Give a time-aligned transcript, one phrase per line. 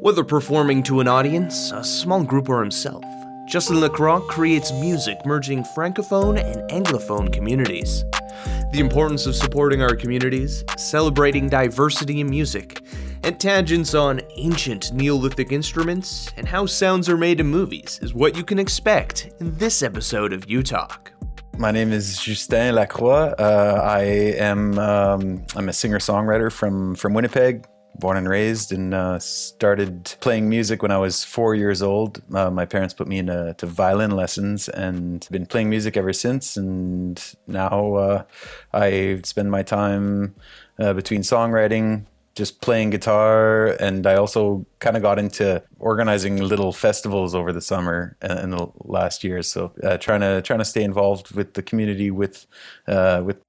[0.00, 3.02] Whether performing to an audience, a small group, or himself,
[3.48, 8.04] Justin Lacroix creates music merging francophone and anglophone communities.
[8.72, 12.82] The importance of supporting our communities, celebrating diversity in music,
[13.24, 18.36] and tangents on ancient Neolithic instruments and how sounds are made in movies is what
[18.36, 21.10] you can expect in this episode of U Talk.
[21.56, 23.32] My name is Justin Lacroix.
[23.38, 27.64] Uh, I am um, I'm a singer songwriter from from Winnipeg,
[27.98, 32.22] born and raised, and uh, started playing music when I was four years old.
[32.34, 36.56] Uh, my parents put me into violin lessons, and been playing music ever since.
[36.56, 38.22] And now uh,
[38.72, 40.34] I spend my time
[40.78, 46.70] uh, between songwriting, just playing guitar and i also kind of got into organizing little
[46.70, 50.64] festivals over the summer uh, in the last year so uh, trying to trying to
[50.64, 52.46] stay involved with the community with
[52.86, 53.40] uh, with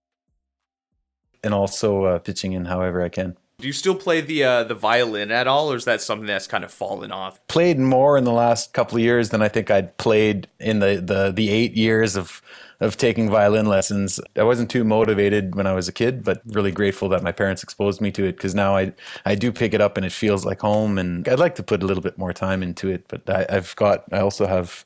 [1.43, 4.75] and also uh, pitching in however i can do you still play the uh, the
[4.75, 7.39] violin at all, or is that something that's kind of fallen off?
[7.47, 11.01] Played more in the last couple of years than I think I'd played in the
[11.03, 12.41] the, the eight years of
[12.79, 14.19] of taking violin lessons.
[14.35, 17.63] I wasn't too motivated when I was a kid, but really grateful that my parents
[17.63, 18.93] exposed me to it because now I
[19.25, 20.99] I do pick it up and it feels like home.
[20.99, 23.75] And I'd like to put a little bit more time into it, but I, I've
[23.75, 24.85] got I also have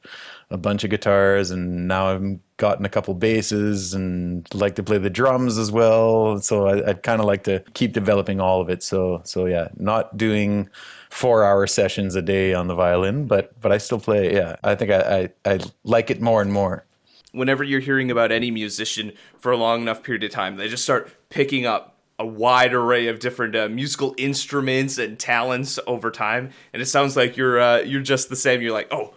[0.52, 4.98] a bunch of guitars and now I've gotten a couple basses and like to play
[4.98, 6.40] the drums as well.
[6.40, 8.84] So I, would kind of like to keep developing all of it.
[8.84, 10.70] So so yeah, not doing
[11.10, 14.34] four hour sessions a day on the violin, but but I still play.
[14.34, 16.86] Yeah, I think I, I, I like it more and more
[17.32, 20.84] whenever you're hearing about any musician for a long enough period of time, they just
[20.84, 26.52] start picking up a wide array of different uh, musical instruments and talents over time.
[26.72, 28.62] And it sounds like you're uh, you're just the same.
[28.62, 29.14] You're like, oh,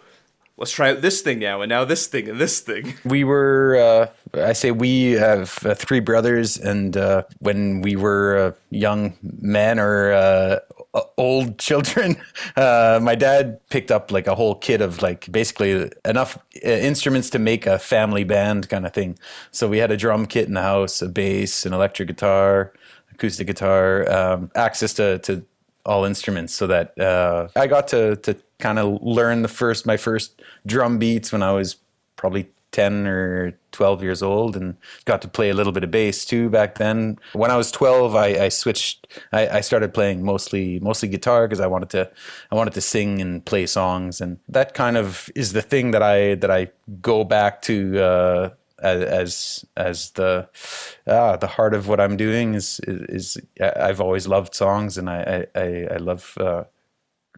[0.57, 2.93] let's try out this thing now, and now this thing and this thing.
[3.05, 8.37] We were, uh, I say, we have uh, three brothers, and uh, when we were
[8.37, 10.59] uh, young men or uh,
[11.17, 12.17] old children,
[12.55, 17.39] uh, my dad picked up like a whole kit of like basically enough instruments to
[17.39, 19.17] make a family band kind of thing.
[19.51, 22.73] So we had a drum kit in the house, a bass, an electric guitar,
[23.13, 25.45] acoustic guitar, um, access to, to
[25.85, 29.97] all instruments so that uh, I got to to kind of learn the first my
[29.97, 31.77] first drum beats when I was
[32.15, 34.75] probably 10 or 12 years old and
[35.05, 37.17] got to play a little bit of bass too back then.
[37.31, 41.61] When I was 12, I, I switched, I, I, started playing mostly, mostly guitar because
[41.61, 42.11] I wanted to,
[42.51, 44.19] I wanted to sing and play songs.
[44.19, 46.67] And that kind of is the thing that I, that I
[47.01, 48.49] go back to, uh,
[48.85, 50.49] as as the
[51.07, 55.09] uh, the heart of what I'm doing is, is, is I've always loved songs and
[55.09, 56.63] I I, I love uh,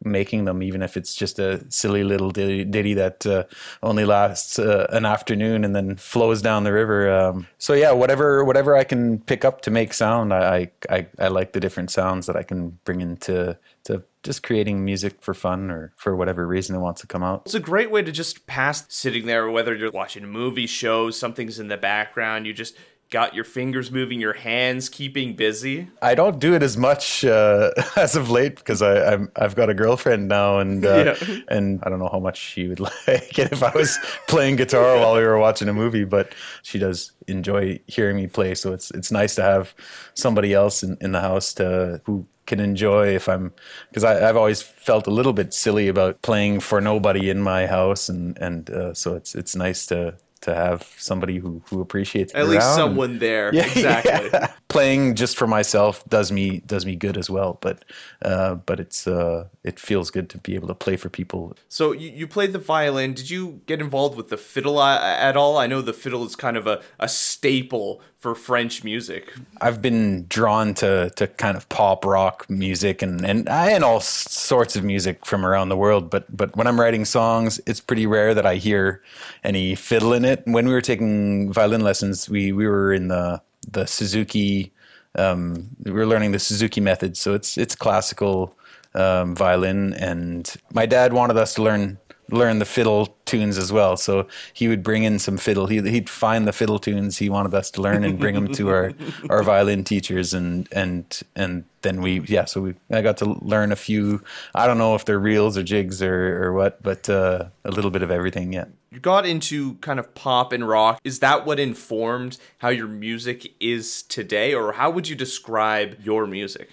[0.03, 3.43] making them, even if it's just a silly little ditty, ditty that uh,
[3.83, 7.11] only lasts uh, an afternoon and then flows down the river.
[7.11, 11.27] Um, so yeah, whatever whatever I can pick up to make sound, I, I I
[11.27, 15.71] like the different sounds that I can bring into to just creating music for fun
[15.71, 17.43] or for whatever reason it wants to come out.
[17.45, 21.17] It's a great way to just pass sitting there, whether you're watching a movie, shows,
[21.17, 22.75] something's in the background, you just
[23.09, 25.89] got your fingers moving, your hands keeping busy?
[26.01, 29.69] I don't do it as much uh, as of late because I, i have got
[29.69, 31.37] a girlfriend now, and uh, yeah.
[31.47, 33.97] and I don't know how much she would like it if I was
[34.27, 36.05] playing guitar while we were watching a movie.
[36.05, 39.73] But she does enjoy hearing me play, so it's it's nice to have
[40.13, 43.53] somebody else in, in the house to who can enjoy if I'm
[43.89, 48.09] because I've always felt a little bit silly about playing for nobody in my house,
[48.09, 52.47] and and uh, so it's it's nice to to have somebody who who appreciates at
[52.47, 53.51] least someone there.
[53.57, 54.29] Yeah, exactly.
[54.31, 54.51] Yeah.
[54.69, 57.85] Playing just for myself does me does me good as well, but
[58.21, 61.55] uh, but it's uh, it feels good to be able to play for people.
[61.69, 63.13] So you, you played the violin.
[63.13, 65.57] Did you get involved with the fiddle at all?
[65.57, 69.33] I know the fiddle is kind of a, a staple for French music.
[69.61, 74.75] I've been drawn to to kind of pop rock music and and and all sorts
[74.75, 76.09] of music from around the world.
[76.09, 79.01] But but when I'm writing songs, it's pretty rare that I hear
[79.43, 80.41] any fiddle in it.
[80.45, 83.41] When we were taking violin lessons, we we were in the
[83.71, 84.73] the Suzuki.
[85.15, 88.57] Um, we're learning the Suzuki method, so it's it's classical
[88.93, 89.93] um, violin.
[89.93, 91.97] And my dad wanted us to learn
[92.29, 93.97] learn the fiddle tunes as well.
[93.97, 95.67] So he would bring in some fiddle.
[95.67, 98.69] He, he'd find the fiddle tunes he wanted us to learn and bring them to
[98.69, 98.93] our,
[99.29, 100.33] our violin teachers.
[100.33, 104.67] And, and, and then we, yeah, so we, I got to learn a few, I
[104.67, 108.01] don't know if they're reels or jigs or, or what, but uh, a little bit
[108.01, 108.53] of everything.
[108.53, 108.65] Yeah.
[108.89, 110.99] You got into kind of pop and rock.
[111.03, 114.53] Is that what informed how your music is today?
[114.53, 116.69] Or how would you describe your music?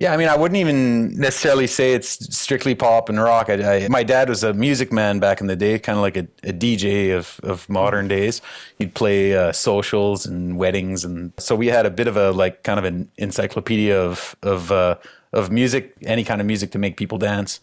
[0.00, 3.50] Yeah, I mean, I wouldn't even necessarily say it's strictly pop and rock.
[3.50, 6.16] I, I, my dad was a music man back in the day, kind of like
[6.16, 8.40] a, a, DJ of, of modern days.
[8.78, 12.62] He'd play uh, socials and weddings, and so we had a bit of a like
[12.62, 14.98] kind of an encyclopedia of of uh,
[15.32, 17.60] of music, any kind of music to make people dance.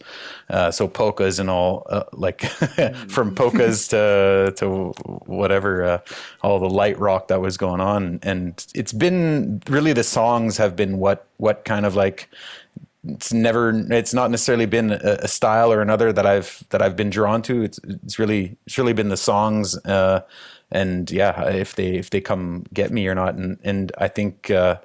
[0.48, 2.42] Uh, so polkas and all, uh, like
[3.08, 4.92] from polkas to to
[5.26, 5.98] whatever, uh,
[6.42, 10.76] all the light rock that was going on, and it's been really the songs have
[10.76, 12.28] been what what kind of like
[13.08, 16.96] it's never it's not necessarily been a, a, style or another that I've that I've
[16.96, 17.62] been drawn to.
[17.62, 20.22] It's it's really it's really been the songs uh,
[20.70, 23.34] and yeah, if they if they come get me or not.
[23.34, 24.76] And and I think uh,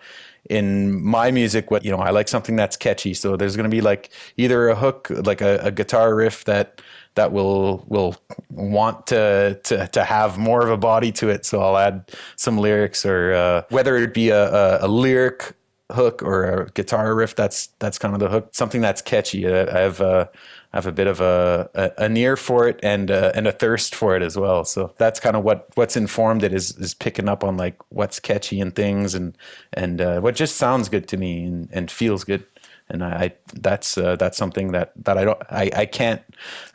[0.49, 3.13] in my music, what you know, I like something that's catchy.
[3.13, 6.81] So there's going to be like either a hook, like a, a guitar riff that
[7.15, 8.15] that will will
[8.49, 11.45] want to to to have more of a body to it.
[11.45, 15.55] So I'll add some lyrics, or uh, whether it be a, a, a lyric
[15.91, 19.77] hook or a guitar riff that's that's kind of the hook something that's catchy i
[19.77, 20.25] have uh,
[20.73, 23.93] I have a bit of a, a, ear for it and uh, and a thirst
[23.93, 27.27] for it as well so that's kind of what what's informed it is is picking
[27.27, 29.37] up on like what's catchy and things and
[29.73, 32.45] and uh, what just sounds good to me and, and feels good
[32.91, 36.21] and I, that's uh, that's something that that I don't I, I can't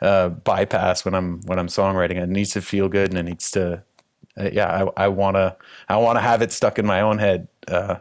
[0.01, 2.21] uh, bypass when I'm when I'm songwriting.
[2.21, 3.83] It needs to feel good and it needs to
[4.37, 5.55] uh, yeah I, I wanna
[5.87, 7.97] I wanna have it stuck in my own head uh,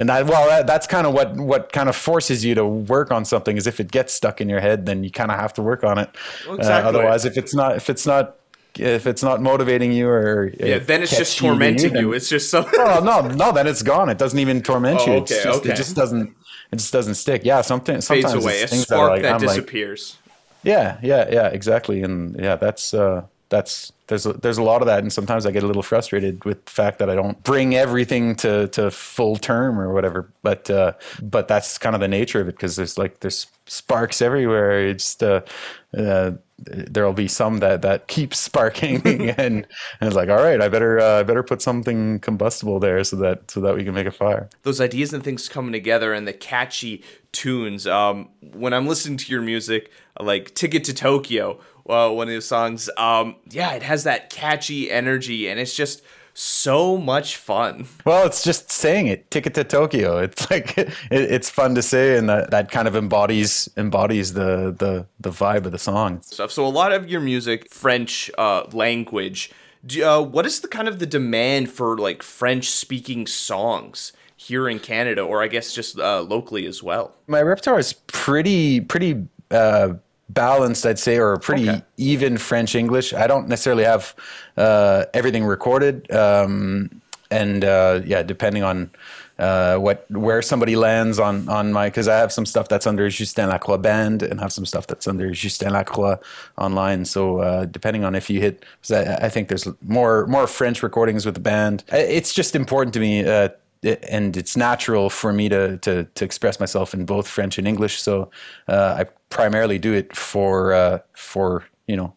[0.00, 3.12] and that, well, that, that's kind of what what kind of forces you to work
[3.12, 3.56] on something.
[3.56, 5.84] Is if it gets stuck in your head, then you kind of have to work
[5.84, 6.08] on it.
[6.46, 6.86] Well, exactly.
[6.86, 8.36] uh, otherwise, if it's not if it's not
[8.78, 12.00] if it's not motivating you or yeah, then it's just tormenting you.
[12.00, 12.12] you.
[12.14, 12.66] It's just so.
[12.78, 14.08] oh no, no, then it's gone.
[14.08, 15.12] It doesn't even torment oh, you.
[15.18, 15.72] Okay, just, okay.
[15.72, 16.34] It just doesn't.
[16.72, 17.42] It just doesn't stick.
[17.44, 18.62] Yeah, something sometimes fades away.
[18.62, 20.16] A spark that, like, that disappears.
[20.24, 20.30] Like,
[20.62, 22.02] yeah, yeah, yeah, exactly.
[22.02, 25.50] And yeah, that's uh, that's there's a, there's a lot of that, and sometimes I
[25.50, 29.36] get a little frustrated with the fact that I don't bring everything to to full
[29.36, 30.30] term or whatever.
[30.42, 34.22] But uh, but that's kind of the nature of it because there's like there's sparks
[34.22, 34.88] everywhere.
[34.88, 35.42] It's uh,
[35.96, 39.66] uh, there'll be some that that keep sparking, and, and
[40.00, 43.50] it's like, all right, I better uh, I better put something combustible there so that
[43.50, 44.48] so that we can make a fire.
[44.62, 47.02] Those ideas and things coming together, and the catchy
[47.32, 47.86] tunes.
[47.86, 52.46] Um, when I'm listening to your music, like Ticket to Tokyo uh, one of those
[52.46, 52.90] songs.
[52.96, 56.02] Um, yeah, it has that catchy energy, and it's just
[56.34, 57.86] so much fun.
[58.04, 59.30] Well, it's just saying it.
[59.30, 60.18] Ticket to Tokyo.
[60.18, 64.74] It's like it, it's fun to say, and that, that kind of embodies embodies the
[64.76, 66.22] the the vibe of the song.
[66.22, 66.50] Stuff.
[66.50, 69.50] So a lot of your music, French uh, language.
[69.84, 74.12] Do, uh, what is the kind of the demand for like French speaking songs?
[74.36, 77.14] here in Canada, or I guess just uh, locally as well.
[77.26, 79.94] My repertoire is pretty pretty uh,
[80.34, 81.82] balanced, I'd say, or pretty okay.
[81.96, 83.12] even French English.
[83.12, 84.14] I don't necessarily have
[84.56, 88.90] uh, everything recorded, um, and uh, yeah, depending on
[89.38, 93.08] uh, what where somebody lands on on my because I have some stuff that's under
[93.08, 96.16] Justin Lacroix band and have some stuff that's under Justin Lacroix
[96.58, 97.04] online.
[97.04, 101.24] So uh, depending on if you hit, I, I, think there's more more French recordings
[101.24, 101.84] with the band.
[101.88, 103.48] It's just important to me uh,
[103.82, 108.00] and it's natural for me to, to, to express myself in both French and English.
[108.02, 108.30] So
[108.68, 112.14] uh, I primarily do it for uh, for you know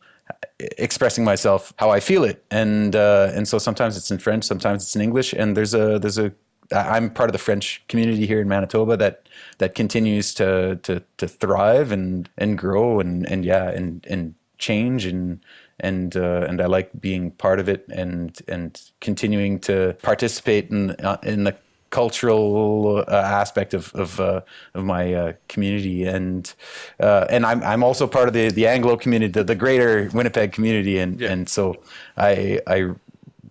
[0.78, 4.84] expressing myself how I feel it, and uh, and so sometimes it's in French, sometimes
[4.84, 6.32] it's in English, and there's a there's a
[6.72, 9.28] I'm part of the French community here in Manitoba that
[9.60, 15.06] that continues to to to thrive and and grow and and yeah and and change.
[15.06, 15.40] And
[15.80, 20.92] and uh, and I like being part of it and and continuing to participate in
[20.92, 21.56] uh, in the
[21.94, 24.42] cultural uh, aspect of of, uh,
[24.74, 26.54] of my uh, community and
[27.00, 30.52] uh, and I'm I'm also part of the the Anglo community the, the greater Winnipeg
[30.52, 31.32] community and yeah.
[31.32, 31.76] and so
[32.18, 32.90] I I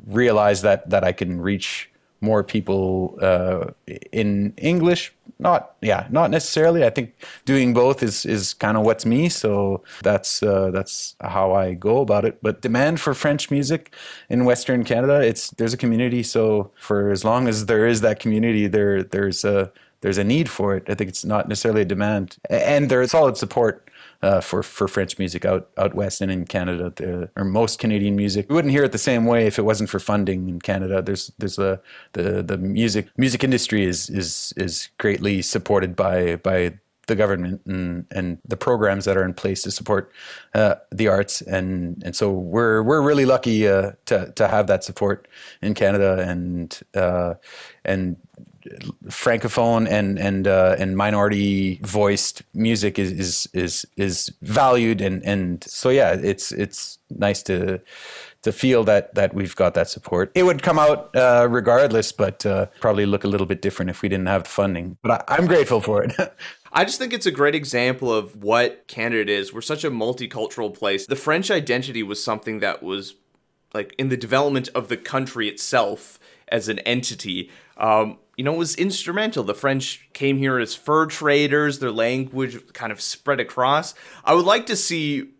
[0.06, 1.88] realize that that I can reach
[2.22, 3.70] more people uh,
[4.12, 5.12] in English.
[5.38, 6.84] Not yeah, not necessarily.
[6.84, 7.14] I think
[7.44, 9.28] doing both is is kind of what's me.
[9.28, 12.38] So that's uh, that's how I go about it.
[12.42, 13.92] But demand for French music
[14.28, 16.22] in Western Canada, it's there's a community.
[16.22, 20.48] So for as long as there is that community, there there's a there's a need
[20.48, 20.84] for it.
[20.88, 23.81] I think it's not necessarily a demand, and there's solid support
[24.22, 28.16] uh, for for French music out out west and in Canada, the, or most Canadian
[28.16, 28.48] music.
[28.48, 31.02] We wouldn't hear it the same way if it wasn't for funding in Canada.
[31.02, 31.80] There's there's a
[32.12, 36.74] the the music music industry is is is greatly supported by by
[37.08, 40.12] the government and, and the programs that are in place to support
[40.54, 44.84] uh, the arts and and so we're we're really lucky uh, to to have that
[44.84, 45.26] support
[45.62, 47.34] in Canada and uh,
[47.84, 48.16] and
[49.06, 55.64] francophone and and uh, and minority voiced music is is is is valued and and
[55.64, 57.80] so yeah it's it's nice to
[58.42, 62.44] to feel that that we've got that support it would come out uh, regardless but
[62.46, 65.36] uh, probably look a little bit different if we didn't have the funding but I,
[65.36, 66.14] I'm grateful for it
[66.74, 69.52] I just think it's a great example of what Canada is.
[69.52, 71.06] We're such a multicultural place.
[71.06, 73.14] The French identity was something that was
[73.74, 78.58] like in the development of the country itself as an entity um, you know, it
[78.58, 79.44] was instrumental.
[79.44, 83.94] The French came here as fur traders, their language kind of spread across.
[84.24, 85.32] I would like to see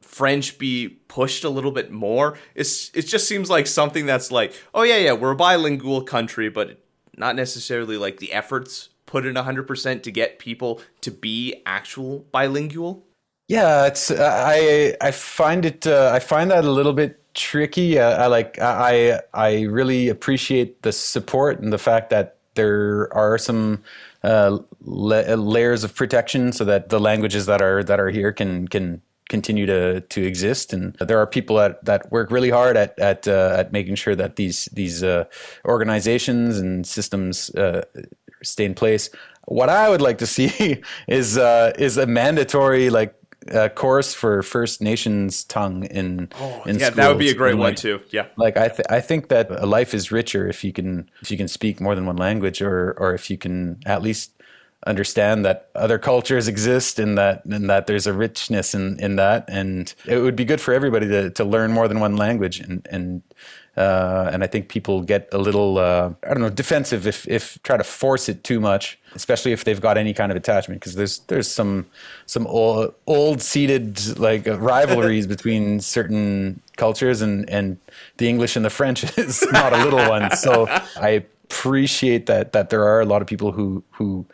[0.00, 2.38] French be pushed a little bit more.
[2.54, 6.48] It's it just seems like something that's like, oh yeah, yeah, we're a bilingual country,
[6.48, 6.80] but
[7.16, 13.04] not necessarily like the efforts put in 100% to get people to be actual bilingual.
[13.48, 17.98] Yeah, it's I I find it uh, I find that a little bit tricky.
[17.98, 23.38] Uh, I like I I really appreciate the support and the fact that there are
[23.38, 23.82] some
[24.22, 28.68] uh, la- layers of protection so that the languages that are that are here can
[28.68, 30.72] can continue to to exist.
[30.72, 34.14] And there are people that, that work really hard at at uh, at making sure
[34.16, 35.24] that these these uh,
[35.64, 37.84] organizations and systems uh,
[38.42, 39.10] stay in place.
[39.46, 43.14] What I would like to see is uh, is a mandatory like
[43.52, 46.96] uh, course for First Nations tongue in oh, in yeah, schools.
[46.96, 48.00] that would be a great and, one like, too.
[48.10, 51.30] Yeah, like I th- I think that a life is richer if you can if
[51.30, 54.32] you can speak more than one language or or if you can at least
[54.86, 59.44] understand that other cultures exist and that and that there's a richness in in that
[59.48, 62.86] and it would be good for everybody to to learn more than one language and
[62.90, 63.22] and
[63.76, 67.62] uh, and I think people get a little uh, I don't know defensive if if
[67.62, 70.94] try to force it too much, especially if they've got any kind of attachment because
[70.94, 71.86] there's there's some
[72.24, 77.76] some old old seated like uh, rivalries between certain cultures and and
[78.16, 80.34] the English and the French is not a little one.
[80.36, 80.66] So
[80.96, 84.24] I appreciate that that there are a lot of people who who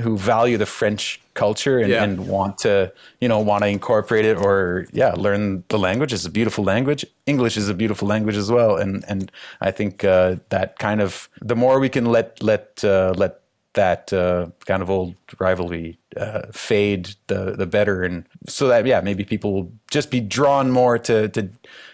[0.00, 2.04] who value the French culture and, Yeah.
[2.04, 6.12] and want to, you know, want to incorporate it or yeah, learn the language.
[6.12, 7.04] It's a beautiful language.
[7.26, 8.76] English is a beautiful language as well.
[8.76, 13.14] And and I think uh, that kind of the more we can let let uh,
[13.16, 13.40] let
[13.72, 18.02] that uh, kind of old rivalry uh, fade, the the better.
[18.04, 21.48] And so that yeah, maybe people will just be drawn more to to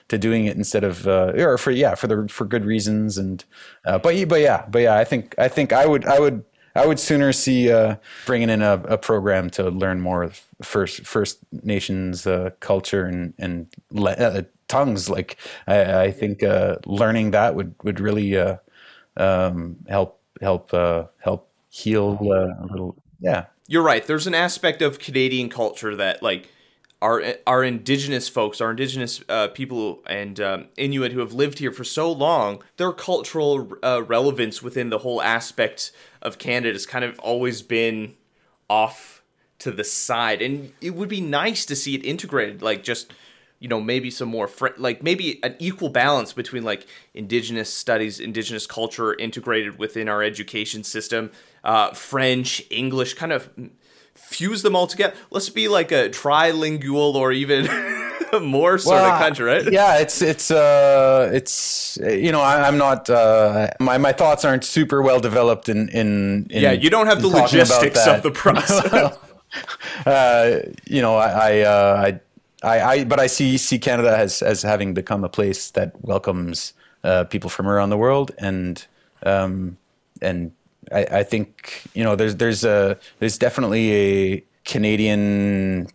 [0.08, 3.44] to doing it instead of uh, or for yeah for the for good reasons and
[3.84, 6.44] uh, but but yeah but yeah I think I think I would I would
[6.74, 11.06] I would sooner see uh, bringing in a, a program to learn more of First
[11.06, 15.08] First Nations uh, culture and and le- uh, tongues.
[15.08, 15.36] Like
[15.66, 18.56] I, I think uh, learning that would would really uh,
[19.16, 22.96] um, help help uh, help heal uh, a little.
[23.20, 24.06] Yeah, you're right.
[24.06, 26.48] There's an aspect of Canadian culture that like
[27.02, 31.72] our our indigenous folks, our indigenous uh, people and um, Inuit who have lived here
[31.72, 35.90] for so long, their cultural uh, relevance within the whole aspect
[36.22, 38.14] of Canada has kind of always been
[38.70, 39.22] off
[39.58, 43.12] to the side, and it would be nice to see it integrated, like just
[43.58, 48.18] you know maybe some more fr- like maybe an equal balance between like indigenous studies
[48.18, 51.30] indigenous culture integrated within our education system
[51.62, 53.48] uh, french english kind of
[54.32, 55.14] fuse them all together.
[55.30, 57.68] Let's be like a trilingual or even
[58.42, 59.72] more sort Well, of country right?
[59.72, 64.64] Yeah, it's it's uh it's you know I, I'm not uh my my thoughts aren't
[64.64, 68.06] super well developed in in, in yeah you don't have the in talking about logistics
[68.06, 69.18] of the process.
[70.06, 72.18] Uh, you know, I, I, uh,
[72.62, 75.92] I, I, I, but I see see Canada as as having become a place that
[76.02, 76.72] welcomes
[77.04, 78.84] uh, people from around the world, and
[79.24, 79.76] um,
[80.22, 80.52] and
[80.90, 85.88] I, I think you know there's there's a there's definitely a Canadian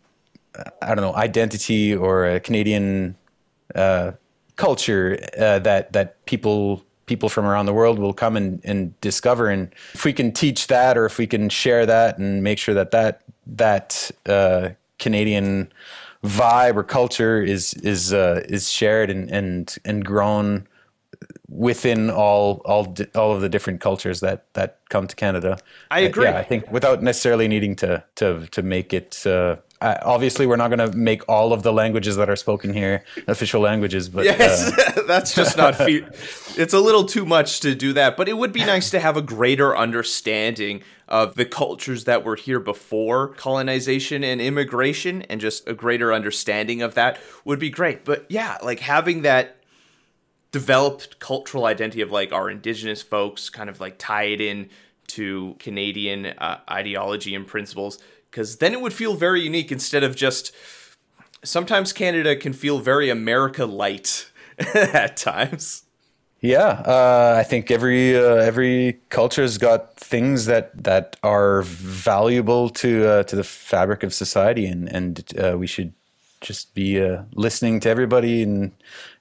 [0.81, 3.15] I don't know identity or a Canadian
[3.75, 4.11] uh,
[4.55, 9.47] culture uh, that that people people from around the world will come and, and discover.
[9.47, 12.75] And if we can teach that or if we can share that and make sure
[12.75, 15.71] that that that uh, Canadian
[16.23, 20.67] vibe or culture is is uh, is shared and and and grown
[21.49, 25.57] within all all all of the different cultures that that come to Canada.
[25.91, 26.25] I Uh, agree.
[26.25, 29.23] yeah, I think without necessarily needing to to to make it.
[29.25, 32.73] Uh, uh, obviously, we're not going to make all of the languages that are spoken
[32.73, 36.03] here official languages, but Yes, uh, that's just not fe-
[36.57, 39.15] It's a little too much to do that, but it would be nice to have
[39.17, 45.67] a greater understanding of the cultures that were here before colonization and immigration, and just
[45.69, 48.03] a greater understanding of that would be great.
[48.03, 49.56] But yeah, like having that
[50.51, 54.69] developed cultural identity of like our indigenous folks kind of like tie it in
[55.07, 57.99] to Canadian uh, ideology and principles
[58.29, 60.53] because then it would feel very unique instead of just
[61.43, 64.31] sometimes Canada can feel very America light
[64.75, 65.83] at times.
[66.39, 73.07] Yeah, uh, I think every uh, every culture's got things that that are valuable to
[73.07, 75.93] uh, to the fabric of society, and and uh, we should
[76.41, 78.71] just be uh, listening to everybody and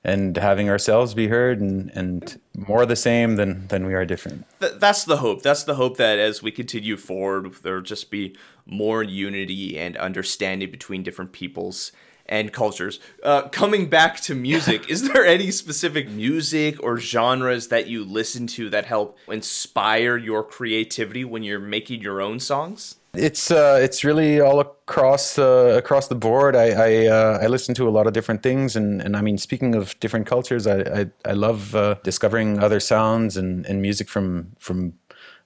[0.04, 4.44] and having ourselves be heard, and and more the same than than we are different.
[4.60, 5.42] Th- that's the hope.
[5.42, 10.70] That's the hope that as we continue forward, there'll just be more unity and understanding
[10.70, 11.92] between different peoples
[12.28, 13.00] and cultures.
[13.22, 18.46] Uh, coming back to music, is there any specific music or genres that you listen
[18.48, 22.96] to that help inspire your creativity when you're making your own songs?
[23.18, 26.54] It's uh, it's really all across uh, across the board.
[26.54, 29.38] I I, uh, I, listen to a lot of different things, and, and I mean,
[29.38, 34.08] speaking of different cultures, I I, I love uh, discovering other sounds and, and music
[34.08, 34.94] from from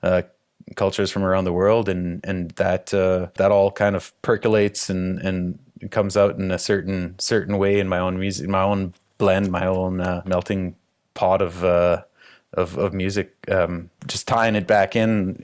[0.02, 0.22] uh,
[0.76, 5.18] cultures from around the world, and and that uh, that all kind of percolates and
[5.20, 5.58] and
[5.90, 9.66] comes out in a certain certain way in my own music, my own blend, my
[9.66, 9.96] own
[10.26, 10.74] melting
[11.14, 13.34] pot of of of music.
[13.48, 15.40] Um, just tying it back in,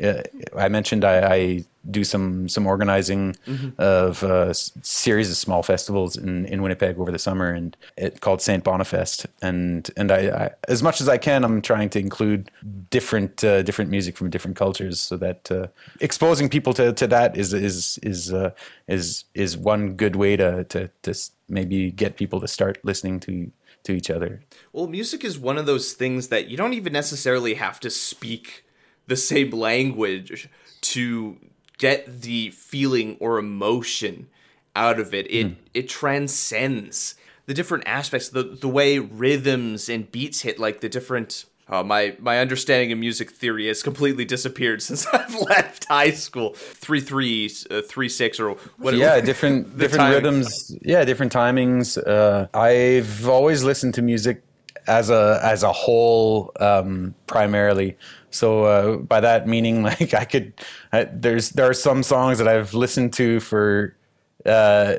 [0.56, 3.71] I mentioned I, I do some some organizing mm-hmm.
[3.78, 8.43] of a series of small festivals in, in Winnipeg over the summer, and it called
[8.43, 9.26] Saint Bonifest.
[9.43, 12.50] And and I, I, as much as I can, I'm trying to include
[12.90, 15.69] different uh, different music from different cultures, so that uh,
[16.00, 18.50] exposing people to, to that is is is uh,
[18.88, 21.14] is is one good way to, to to
[21.49, 23.50] maybe get people to start listening to
[23.85, 24.43] to each other.
[24.73, 28.64] Well, music is one of those things that you don't even necessarily have to speak
[29.07, 30.49] the same language
[30.81, 31.38] to
[31.78, 34.28] get the feeling or emotion
[34.75, 35.26] out of it.
[35.30, 35.56] It mm.
[35.75, 37.16] it transcends
[37.47, 41.47] the different aspects, the the way rhythms and beats hit, like the different.
[41.68, 46.54] Uh, my my understanding of music theory has completely disappeared since I've left high school.
[46.54, 49.02] Three three uh, three six or whatever.
[49.02, 50.76] Yeah, different different rhythms.
[50.83, 51.99] Yeah, different timings.
[51.99, 54.45] Uh, I've always listened to music
[54.87, 57.97] as a as a whole um, primarily.
[58.31, 60.52] So uh, by that meaning, like I could,
[60.93, 63.97] I, there's there are some songs that I've listened to for
[64.45, 64.97] uh,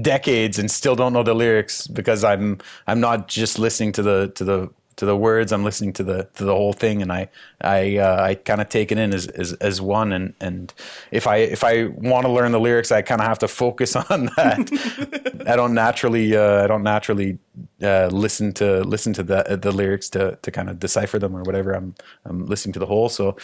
[0.00, 4.32] decades and still don't know the lyrics because I'm I'm not just listening to the
[4.34, 5.52] to the to the words.
[5.52, 7.28] I'm listening to the to the whole thing, and I
[7.60, 10.12] I uh, I kind of take it in as, as as one.
[10.12, 10.74] And and
[11.12, 13.96] if I if I want to learn the lyrics, I kind of have to focus
[14.10, 15.44] on that.
[15.46, 17.38] I don't naturally uh, I don't naturally
[17.82, 21.42] uh, listen to listen to the the lyrics to to kind of decipher them or
[21.42, 21.72] whatever.
[21.72, 23.08] I'm I'm listening to the whole.
[23.08, 23.36] So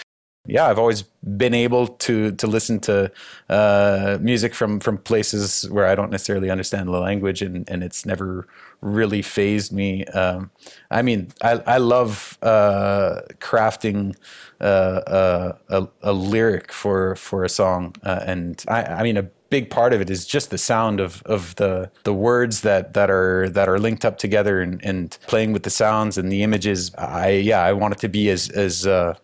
[0.46, 3.10] yeah, I've always been able to to listen to
[3.48, 8.04] uh, music from from places where I don't necessarily understand the language, and and it's
[8.04, 8.46] never
[8.80, 10.04] really fazed me.
[10.06, 10.50] Um,
[10.90, 14.16] I mean, I I love uh, crafting
[14.60, 19.28] uh, uh a, a lyric for for a song, uh, and I I mean a
[19.54, 23.10] big part of it is just the sound of of the the words that that
[23.10, 26.92] are that are linked up together and, and playing with the sounds and the images.
[26.96, 29.14] I yeah, I want it to be as as uh,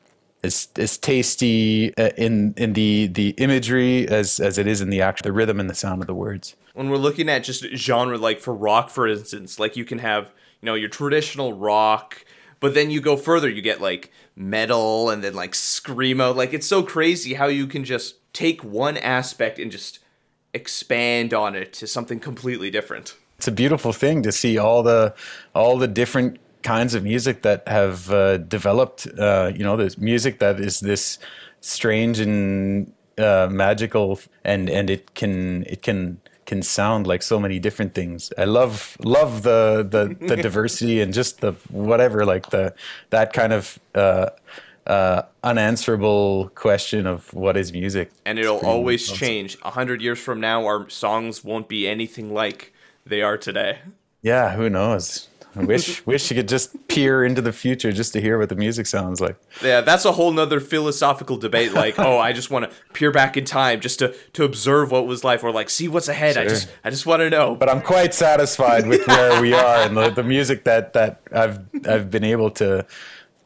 [0.45, 5.03] as as tasty uh, in in the the imagery as as it is in the
[5.03, 6.57] actual the rhythm and the sound of the words.
[6.75, 10.33] When we're looking at just genre, like for rock, for instance, like you can have
[10.61, 12.25] you know your traditional rock,
[12.61, 16.35] but then you go further, you get like metal and then like screamo.
[16.35, 19.99] Like it's so crazy how you can just take one aspect and just
[20.53, 23.17] expand on it to something completely different.
[23.39, 25.15] It's a beautiful thing to see all the
[25.55, 29.07] all the different kinds of music that have uh, developed.
[29.19, 31.19] Uh, you know, there's music that is this
[31.61, 37.61] strange and uh, magical, and and it can it can can sound like so many
[37.61, 38.33] different things.
[38.37, 42.75] I love love the the, the diversity and just the whatever like the
[43.11, 44.31] that kind of uh,
[44.85, 48.11] uh, unanswerable question of what is music.
[48.27, 49.59] And it'll always change.
[49.63, 52.73] A hundred years from now, our songs won't be anything like
[53.07, 53.79] they are today.
[54.21, 55.29] Yeah, who knows?
[55.57, 58.55] I wish wish you could just peer into the future just to hear what the
[58.55, 59.37] music sounds like.
[59.63, 61.73] Yeah, that's a whole nother philosophical debate.
[61.73, 65.07] Like, oh, I just want to peer back in time just to to observe what
[65.07, 66.35] was life, or like see what's ahead.
[66.35, 66.43] Sure.
[66.43, 67.55] I just I just want to know.
[67.55, 71.61] But I'm quite satisfied with where we are and the, the music that that I've
[71.87, 72.87] I've been able to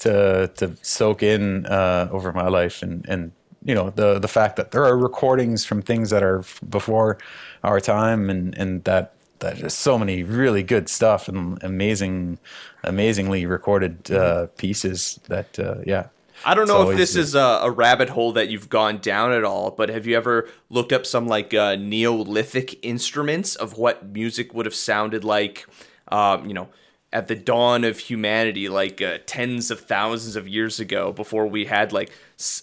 [0.01, 3.33] to to soak in uh, over my life, and and
[3.65, 7.19] you know the the fact that there are recordings from things that are before
[7.63, 12.39] our time, and and that that just so many really good stuff and amazing,
[12.83, 14.57] amazingly recorded uh, mm-hmm.
[14.57, 15.21] pieces.
[15.29, 16.09] That uh, yeah.
[16.45, 19.45] I don't know if this is a, a, rabbit hole that you've gone down at
[19.45, 24.53] all, but have you ever looked up some like uh, Neolithic instruments of what music
[24.53, 25.67] would have sounded like?
[26.09, 26.69] Um, you know,
[27.13, 31.67] at the dawn of humanity, like uh, tens of thousands of years ago, before we
[31.67, 32.11] had like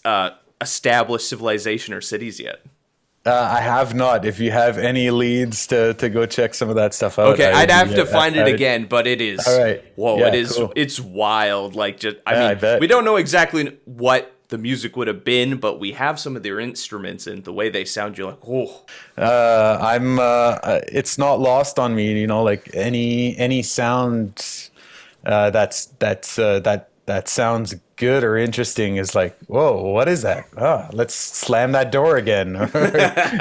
[0.03, 2.61] uh, established civilization or cities yet.
[3.23, 4.25] Uh, I have not.
[4.25, 7.51] If you have any leads to, to go check some of that stuff out, okay,
[7.51, 9.83] I'd have to find it again, but it is all right.
[9.95, 10.53] Whoa, yeah, it is.
[10.53, 10.73] Cool.
[10.75, 11.75] It's wild.
[11.75, 15.23] Like just, I yeah, mean, I we don't know exactly what the music would have
[15.23, 18.17] been, but we have some of their instruments and the way they sound.
[18.17, 18.85] You're like, oh.
[19.17, 20.19] Uh, I'm.
[20.19, 20.57] Uh,
[20.87, 22.19] it's not lost on me.
[22.19, 24.69] You know, like any any sound
[25.25, 30.21] uh, that's that's uh, that that sounds good or interesting is like, whoa, what is
[30.21, 30.47] that?
[30.55, 32.47] Oh, let's slam that door again.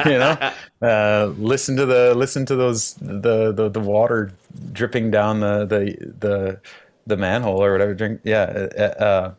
[0.07, 0.53] you know,
[0.83, 4.33] uh, listen to the listen to those the, the the water
[4.73, 6.61] dripping down the the the
[7.07, 7.95] the manhole or whatever.
[7.95, 8.67] Drink, yeah.
[8.77, 9.35] Uh, uh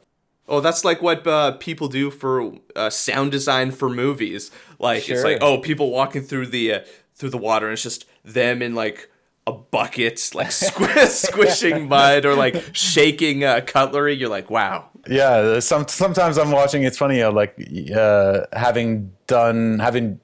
[0.47, 4.51] Oh, that's like what uh, people do for uh, sound design for movies.
[4.79, 5.15] Like sure.
[5.15, 6.79] it's like, oh, people walking through the uh,
[7.15, 9.09] through the water, and it's just them in like
[9.47, 14.13] a bucket, like squ- squishing mud or like shaking uh, cutlery.
[14.13, 14.89] You're like, wow.
[15.07, 15.59] Yeah.
[15.59, 16.83] Some sometimes I'm watching.
[16.83, 17.21] It's funny.
[17.21, 17.55] Uh, like
[17.95, 20.19] uh, having done having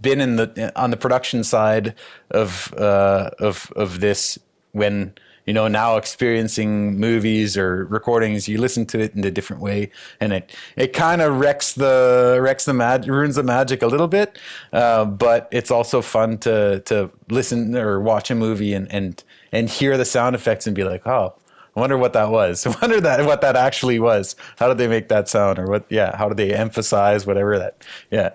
[0.00, 1.94] been in the on the production side
[2.30, 4.38] of uh, of of this
[4.72, 5.14] when
[5.48, 9.90] you know now experiencing movies or recordings you listen to it in a different way
[10.20, 14.08] and it it kind of wrecks the wrecks the mag ruins the magic a little
[14.08, 14.38] bit
[14.74, 19.70] uh, but it's also fun to to listen or watch a movie and and and
[19.70, 21.34] hear the sound effects and be like oh
[21.76, 22.66] I wonder what that was.
[22.66, 24.34] I wonder that what that actually was.
[24.58, 25.84] How did they make that sound, or what?
[25.88, 27.84] Yeah, how did they emphasize whatever that?
[28.10, 28.30] Yeah,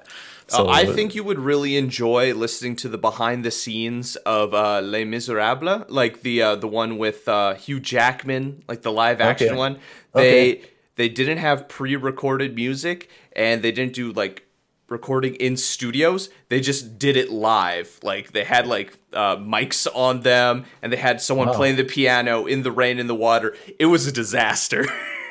[0.53, 4.53] so, uh, I think you would really enjoy listening to the behind the scenes of
[4.53, 9.21] uh, Les Miserables, like the uh, the one with uh, Hugh Jackman, like the live
[9.21, 9.57] action okay.
[9.57, 9.79] one.
[10.13, 10.65] They okay.
[10.95, 14.47] they didn't have pre-recorded music and they didn't do like
[14.89, 16.29] recording in studios.
[16.49, 17.99] They just did it live.
[18.03, 21.53] Like they had like uh, mics on them and they had someone wow.
[21.55, 23.55] playing the piano in the rain in the water.
[23.79, 24.85] It was a disaster.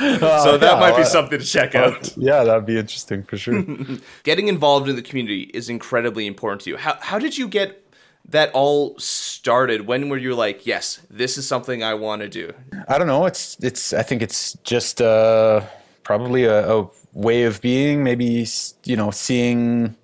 [0.00, 2.16] oh, so that yeah, might be something to check out.
[2.16, 3.64] yeah, that'd be interesting for sure.
[4.22, 6.76] Getting involved in the community is incredibly important to you.
[6.76, 7.84] How how did you get
[8.28, 9.86] that all started?
[9.86, 12.52] When were you like, yes, this is something I want to do?
[12.88, 13.26] I don't know.
[13.26, 13.92] It's it's.
[13.92, 15.62] I think it's just uh,
[16.02, 18.04] probably a, a way of being.
[18.04, 18.46] Maybe
[18.84, 19.96] you know, seeing.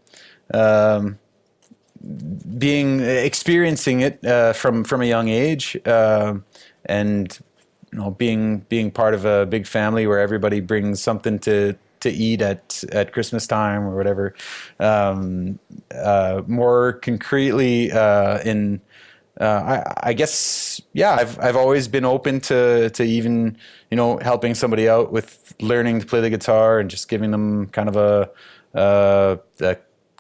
[0.55, 1.18] Um,
[2.59, 6.35] being experiencing it uh, from from a young age uh,
[6.85, 7.38] and
[7.97, 12.11] you know being being part of a big family where everybody brings something to to
[12.11, 14.35] eat at at Christmas time or whatever.
[14.79, 15.59] Um,
[15.95, 18.83] uh, more concretely, uh, in
[19.41, 19.45] uh,
[20.05, 23.57] I, I, guess yeah, I've I've always been open to to even
[23.91, 27.69] you know helping somebody out with learning to play the guitar and just giving them
[27.69, 28.31] kind of a,
[28.79, 29.77] uh, a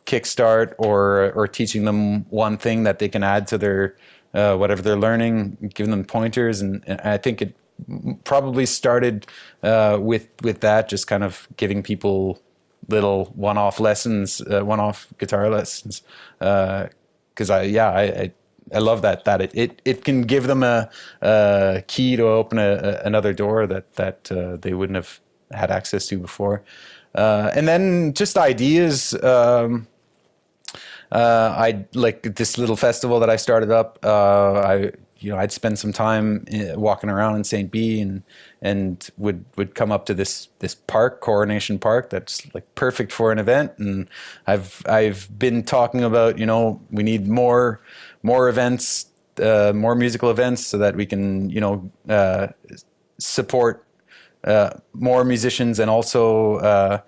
[0.06, 3.96] kickstart or or teaching them one thing that they can add to their
[4.32, 7.54] uh, whatever they're learning, giving them pointers, and, and I think it
[8.24, 9.26] probably started
[9.62, 12.40] uh, with with that, just kind of giving people
[12.88, 16.02] little one-off lessons, uh, one-off guitar lessons,
[16.38, 18.32] because uh, I yeah I, I
[18.74, 20.88] I love that that it, it, it can give them a,
[21.22, 25.20] a key to open a, a, another door that that uh, they wouldn't have
[25.52, 26.62] had access to before,
[27.14, 29.14] uh, and then just ideas.
[29.22, 29.86] Um,
[31.12, 33.98] uh, I like this little festival that I started up.
[34.02, 37.70] Uh, I you know I'd spend some time eh, walking around in St.
[37.70, 38.22] B and
[38.62, 43.32] and would would come up to this this park Coronation Park that's like perfect for
[43.32, 44.08] an event and
[44.46, 47.80] I've I've been talking about you know we need more
[48.22, 49.06] more events
[49.42, 52.48] uh, more musical events so that we can you know uh,
[53.18, 53.86] support
[54.44, 57.00] uh, more musicians and also uh,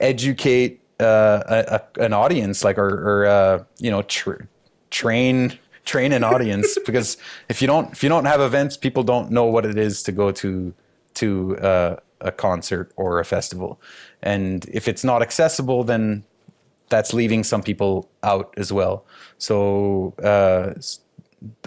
[0.00, 4.44] educate uh, a, a, an audience, like or, or uh, you know, tr-
[4.90, 7.16] train train an audience because
[7.48, 10.12] if you don't if you don't have events, people don't know what it is to
[10.12, 10.74] go to
[11.14, 13.80] to uh, a concert or a festival,
[14.22, 16.24] and if it's not accessible, then
[16.88, 19.04] that's leaving some people out as well.
[19.38, 20.74] So uh,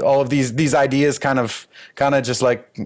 [0.03, 2.77] all of these these ideas kind of kind of just like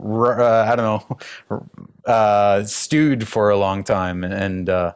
[0.00, 1.08] uh, I don't
[1.50, 1.60] know,
[2.06, 4.92] uh, stewed for a long time, and uh,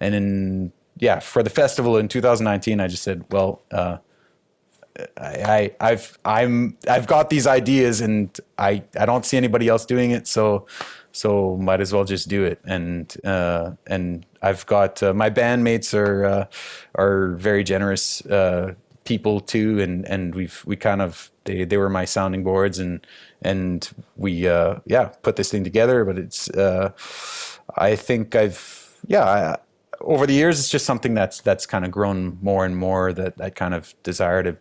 [0.00, 3.98] and in yeah, for the festival in 2019, I just said, well, uh,
[5.16, 9.86] I, I have I'm I've got these ideas, and I I don't see anybody else
[9.86, 10.66] doing it, so
[11.12, 12.60] so might as well just do it.
[12.64, 16.46] And uh, and I've got uh, my bandmates are uh,
[16.94, 18.74] are very generous uh,
[19.04, 23.06] people too, and and we've we kind of they they were my sounding boards, and
[23.42, 26.04] and we uh, yeah put this thing together.
[26.04, 26.92] But it's uh,
[27.76, 29.24] I think I've yeah.
[29.24, 29.58] I,
[30.00, 33.12] over the years, it's just something that's that's kind of grown more and more.
[33.12, 34.58] That that kind of desire to, to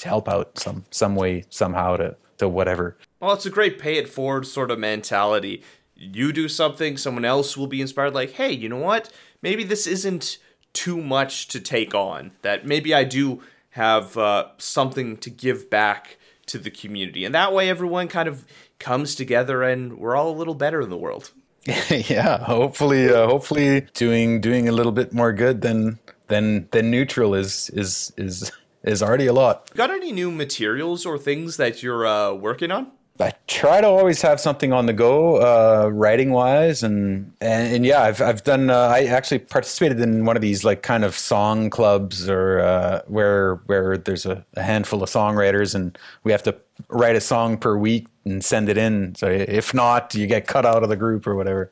[0.00, 2.96] help out some some way somehow to to whatever.
[3.20, 5.62] Well, it's a great pay it forward sort of mentality.
[5.94, 8.14] You do something, someone else will be inspired.
[8.14, 9.12] Like, hey, you know what?
[9.40, 10.38] Maybe this isn't
[10.72, 12.32] too much to take on.
[12.42, 17.24] That maybe I do have uh, something to give back to the community.
[17.24, 18.44] And that way, everyone kind of
[18.78, 21.30] comes together and we're all a little better in the world.
[21.90, 27.34] yeah, hopefully, uh, hopefully, doing doing a little bit more good than than than neutral
[27.34, 28.50] is is is
[28.82, 29.72] is already a lot.
[29.74, 32.92] Got any new materials or things that you're uh, working on?
[33.20, 37.86] I try to always have something on the go, uh, writing wise, and, and and
[37.86, 38.70] yeah, I've I've done.
[38.70, 43.02] Uh, I actually participated in one of these like kind of song clubs, or uh,
[43.06, 46.56] where where there's a, a, handful of songwriters, and we have to
[46.88, 49.14] write a song per week and send it in.
[49.14, 51.70] So if not, you get cut out of the group or whatever.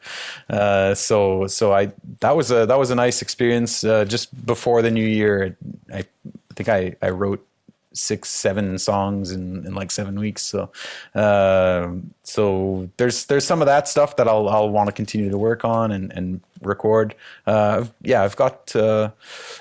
[0.48, 3.82] Uh, so so I that was a that was a nice experience.
[3.82, 5.56] Uh, just before the new year,
[5.92, 6.04] I,
[6.50, 7.46] I think I I wrote
[7.92, 10.42] six seven songs in, in like seven weeks.
[10.42, 10.70] So
[11.14, 15.38] uh, so there's there's some of that stuff that I'll I'll want to continue to
[15.38, 17.14] work on and and record.
[17.46, 19.10] Uh, yeah I've got uh,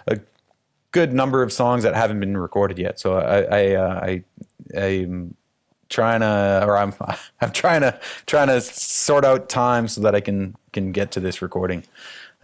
[0.08, 0.20] a
[0.92, 3.00] good number of songs that haven't been recorded yet.
[3.00, 4.24] So I I, uh, I
[4.78, 5.36] I'm
[5.90, 6.94] trying to or I'm
[7.42, 11.20] I'm trying to trying to sort out time so that I can can get to
[11.20, 11.84] this recording.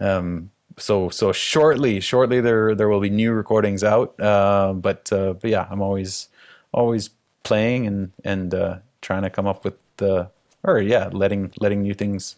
[0.00, 5.32] Um, so so shortly shortly there there will be new recordings out uh, but uh,
[5.34, 6.28] but yeah i'm always
[6.72, 7.10] always
[7.44, 10.28] playing and and uh, trying to come up with the
[10.62, 12.36] or yeah letting letting new things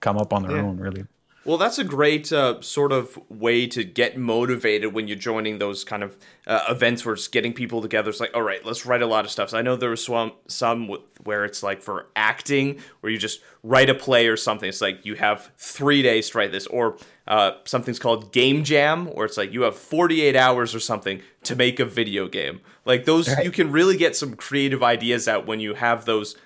[0.00, 0.62] come up on their yeah.
[0.62, 1.04] own really
[1.48, 5.82] well, that's a great uh, sort of way to get motivated when you're joining those
[5.82, 8.10] kind of uh, events where it's getting people together.
[8.10, 9.48] It's like, all right, let's write a lot of stuff.
[9.48, 13.40] So I know there was some some where it's like for acting, where you just
[13.62, 14.68] write a play or something.
[14.68, 19.06] It's like you have three days to write this, or uh, something's called game jam,
[19.06, 22.60] where it's like you have 48 hours or something to make a video game.
[22.84, 23.42] Like those, right.
[23.42, 26.36] you can really get some creative ideas out when you have those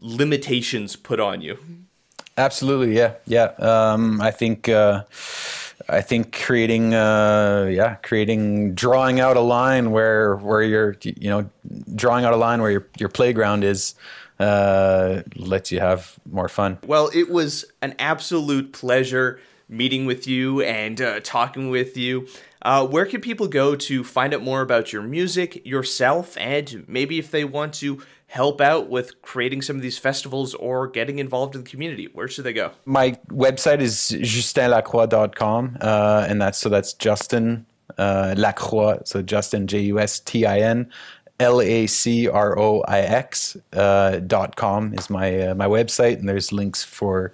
[0.00, 1.87] limitations put on you.
[2.38, 3.52] Absolutely, yeah, yeah.
[3.58, 5.02] Um, I think uh,
[5.88, 11.50] I think creating, uh, yeah, creating, drawing out a line where where you're, you know,
[11.94, 13.94] drawing out a line where your your playground is.
[14.40, 16.78] Uh, lets you have more fun.
[16.86, 22.28] Well, it was an absolute pleasure meeting with you and uh, talking with you.
[22.62, 27.18] Uh, where can people go to find out more about your music, yourself, and maybe
[27.18, 31.54] if they want to help out with creating some of these festivals or getting involved
[31.54, 32.70] in the community, where should they go?
[32.84, 39.80] My website is justinlacroix.com, uh, and that's so that's Justin uh, Lacroix, so Justin J
[39.80, 40.90] U S T I N
[41.40, 46.18] L A C R O I X uh, dot com is my uh, my website,
[46.18, 47.32] and there's links for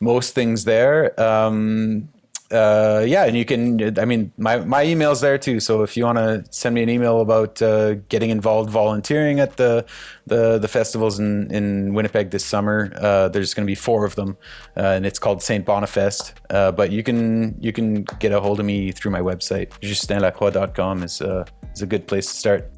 [0.00, 1.20] most things there.
[1.20, 2.08] Um,
[2.50, 3.98] uh, yeah, and you can.
[3.98, 5.60] I mean, my my email's there too.
[5.60, 9.56] So if you want to send me an email about uh, getting involved volunteering at
[9.56, 9.86] the
[10.26, 14.16] the, the festivals in, in Winnipeg this summer, uh, there's going to be four of
[14.16, 14.36] them,
[14.76, 16.32] uh, and it's called Saint Bonifest.
[16.50, 19.68] Uh, but you can you can get a hold of me through my website.
[19.80, 22.72] JustinLacroix.com is uh, is a good place to start.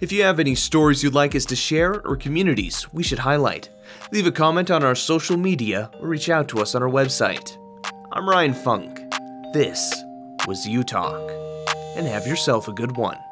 [0.00, 3.68] If you have any stories you'd like us to share or communities we should highlight,
[4.10, 7.56] leave a comment on our social media or reach out to us on our website.
[8.10, 9.03] I'm Ryan Funk.
[9.54, 10.04] This
[10.48, 11.30] was You Talk,
[11.94, 13.23] and have yourself a good one.